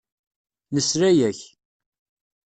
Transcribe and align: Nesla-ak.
Nesla-ak. 0.73 1.39